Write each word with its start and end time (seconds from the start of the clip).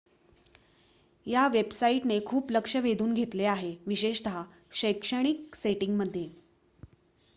या 1.25 1.45
वेबसाईट 1.47 2.05
ने 2.05 2.19
खूप 2.25 2.51
लक्ष 2.51 2.75
वेधून 2.77 3.13
घेतले 3.13 3.45
आहे 3.45 3.75
विशेषत 3.87 4.27
शैक्षणिक 4.73 5.55
सेटिंग 5.55 5.97
मध्ये 5.97 6.27